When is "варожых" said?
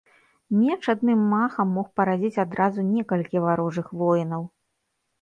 3.49-3.97